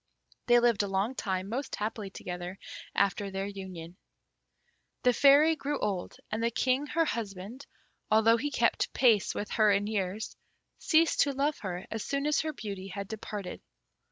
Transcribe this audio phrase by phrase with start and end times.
[0.47, 2.57] They lived a long time most happily together
[2.95, 3.97] after their union.
[5.03, 7.67] The Fairy grew old, and the King, her husband,
[8.09, 10.35] although he kept pace with her in years,
[10.79, 13.61] ceased to love her as soon as her beauty had departed.